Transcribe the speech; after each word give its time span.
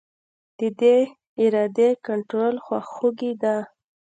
د 0.59 0.61
دې 0.81 0.97
ارادې 1.43 1.89
کنټرول 2.07 2.55
خواخوږي 2.65 3.33
ده. 3.43 3.55